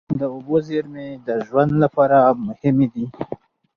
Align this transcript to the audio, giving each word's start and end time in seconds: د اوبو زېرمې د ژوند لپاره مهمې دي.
د 0.19 0.21
اوبو 0.35 0.55
زېرمې 0.67 1.07
د 1.27 1.29
ژوند 1.47 1.71
لپاره 1.83 2.17
مهمې 2.45 2.87
دي. 2.93 3.05